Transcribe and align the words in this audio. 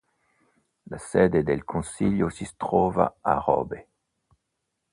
La 0.89 0.97
sede 0.97 1.43
del 1.43 1.63
consiglio 1.63 2.29
si 2.29 2.49
trova 2.57 3.17
a 3.21 3.35
Robe. 3.45 3.87